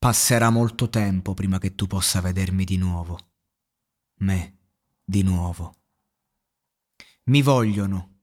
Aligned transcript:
Passerà 0.00 0.48
molto 0.48 0.88
tempo 0.88 1.34
prima 1.34 1.58
che 1.58 1.74
tu 1.74 1.86
possa 1.86 2.22
vedermi 2.22 2.64
di 2.64 2.78
nuovo. 2.78 3.18
Me, 4.20 4.60
di 5.04 5.22
nuovo. 5.22 5.74
Mi 7.24 7.42
vogliono. 7.42 8.22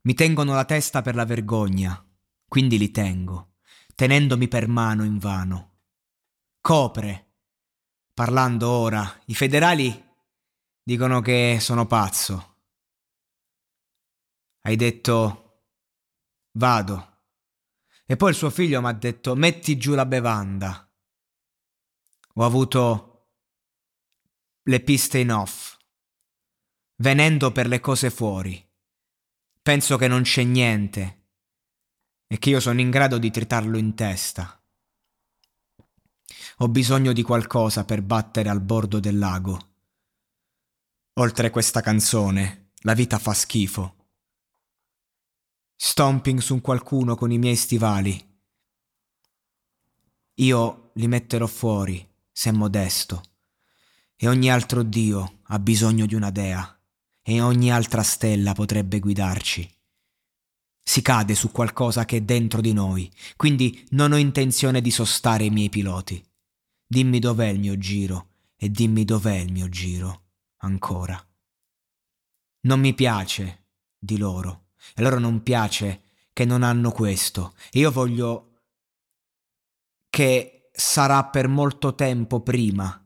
Mi 0.00 0.14
tengono 0.14 0.52
la 0.52 0.64
testa 0.64 1.00
per 1.00 1.14
la 1.14 1.24
vergogna, 1.24 2.04
quindi 2.48 2.76
li 2.76 2.90
tengo, 2.90 3.54
tenendomi 3.94 4.48
per 4.48 4.66
mano 4.66 5.04
invano. 5.04 5.82
Copre. 6.60 7.36
Parlando 8.12 8.68
ora, 8.68 9.22
i 9.26 9.34
federali 9.36 10.04
dicono 10.82 11.20
che 11.20 11.58
sono 11.60 11.86
pazzo. 11.86 12.56
Hai 14.62 14.74
detto 14.74 15.68
vado. 16.54 17.13
E 18.06 18.16
poi 18.16 18.30
il 18.30 18.36
suo 18.36 18.50
figlio 18.50 18.80
mi 18.80 18.88
ha 18.88 18.92
detto 18.92 19.34
metti 19.34 19.78
giù 19.78 19.94
la 19.94 20.04
bevanda. 20.04 20.90
Ho 22.34 22.44
avuto 22.44 23.28
le 24.64 24.80
piste 24.80 25.18
in 25.18 25.32
off, 25.32 25.76
venendo 26.96 27.50
per 27.52 27.66
le 27.66 27.80
cose 27.80 28.10
fuori. 28.10 28.62
Penso 29.62 29.96
che 29.96 30.08
non 30.08 30.22
c'è 30.22 30.42
niente 30.42 31.22
e 32.26 32.38
che 32.38 32.50
io 32.50 32.60
sono 32.60 32.80
in 32.80 32.90
grado 32.90 33.16
di 33.16 33.30
tritarlo 33.30 33.78
in 33.78 33.94
testa. 33.94 34.60
Ho 36.58 36.68
bisogno 36.68 37.12
di 37.12 37.22
qualcosa 37.22 37.84
per 37.84 38.02
battere 38.02 38.50
al 38.50 38.60
bordo 38.60 39.00
del 39.00 39.18
lago. 39.18 39.72
Oltre 41.14 41.50
questa 41.50 41.80
canzone, 41.80 42.72
la 42.80 42.92
vita 42.92 43.18
fa 43.18 43.32
schifo 43.32 44.03
stomping 45.94 46.40
su 46.40 46.60
qualcuno 46.60 47.14
con 47.14 47.30
i 47.30 47.38
miei 47.38 47.54
stivali. 47.54 48.20
Io 50.38 50.90
li 50.94 51.06
metterò 51.06 51.46
fuori, 51.46 52.04
se 52.32 52.50
modesto, 52.50 53.22
e 54.16 54.26
ogni 54.26 54.50
altro 54.50 54.82
dio 54.82 55.42
ha 55.44 55.58
bisogno 55.60 56.06
di 56.06 56.16
una 56.16 56.30
dea, 56.30 56.80
e 57.22 57.40
ogni 57.40 57.70
altra 57.70 58.02
stella 58.02 58.54
potrebbe 58.54 58.98
guidarci. 58.98 59.72
Si 60.82 61.00
cade 61.00 61.36
su 61.36 61.52
qualcosa 61.52 62.04
che 62.04 62.16
è 62.16 62.22
dentro 62.22 62.60
di 62.60 62.72
noi, 62.72 63.08
quindi 63.36 63.86
non 63.90 64.10
ho 64.10 64.16
intenzione 64.16 64.80
di 64.80 64.90
sostare 64.90 65.44
i 65.44 65.50
miei 65.50 65.68
piloti. 65.68 66.20
Dimmi 66.84 67.20
dov'è 67.20 67.46
il 67.46 67.60
mio 67.60 67.78
giro, 67.78 68.30
e 68.56 68.68
dimmi 68.68 69.04
dov'è 69.04 69.36
il 69.36 69.52
mio 69.52 69.68
giro, 69.68 70.24
ancora. 70.62 71.24
Non 72.62 72.80
mi 72.80 72.94
piace 72.94 73.66
di 73.96 74.18
loro 74.18 74.63
e 74.94 75.02
loro 75.02 75.18
non 75.18 75.42
piace 75.42 76.02
che 76.32 76.44
non 76.44 76.62
hanno 76.62 76.90
questo. 76.90 77.54
Io 77.72 77.90
voglio 77.90 78.50
che 80.10 80.70
sarà 80.72 81.24
per 81.24 81.48
molto 81.48 81.94
tempo 81.94 82.40
prima 82.40 83.00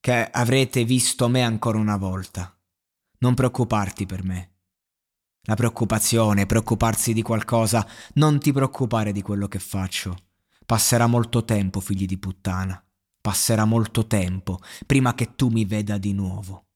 che 0.00 0.30
avrete 0.30 0.84
visto 0.84 1.28
me 1.28 1.42
ancora 1.42 1.78
una 1.78 1.96
volta. 1.96 2.56
Non 3.18 3.34
preoccuparti 3.34 4.06
per 4.06 4.22
me. 4.22 4.52
La 5.42 5.54
preoccupazione, 5.54 6.46
preoccuparsi 6.46 7.12
di 7.12 7.22
qualcosa, 7.22 7.86
non 8.14 8.38
ti 8.38 8.52
preoccupare 8.52 9.12
di 9.12 9.22
quello 9.22 9.48
che 9.48 9.58
faccio. 9.58 10.16
Passerà 10.64 11.06
molto 11.06 11.44
tempo, 11.44 11.80
figli 11.80 12.04
di 12.04 12.18
puttana. 12.18 12.82
Passerà 13.20 13.64
molto 13.64 14.06
tempo 14.06 14.60
prima 14.86 15.14
che 15.14 15.34
tu 15.34 15.48
mi 15.48 15.64
veda 15.64 15.98
di 15.98 16.12
nuovo. 16.12 16.67